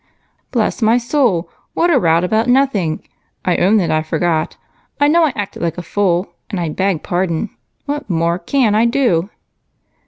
[0.49, 1.47] "Bless my soul!
[1.75, 3.03] What a rout about nothing!
[3.45, 4.57] I own that I forgot
[4.99, 7.51] I know I acted like a fool and I beg pardon.
[7.85, 9.29] What more can I do?"